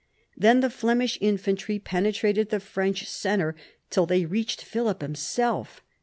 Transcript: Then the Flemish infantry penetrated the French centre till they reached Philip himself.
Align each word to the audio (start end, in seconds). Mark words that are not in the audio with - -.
Then 0.35 0.61
the 0.61 0.71
Flemish 0.71 1.19
infantry 1.21 1.77
penetrated 1.77 2.49
the 2.49 2.59
French 2.59 3.05
centre 3.07 3.55
till 3.91 4.07
they 4.07 4.25
reached 4.25 4.63
Philip 4.63 4.99
himself. 5.03 5.83